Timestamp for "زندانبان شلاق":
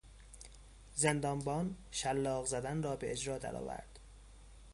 0.95-2.45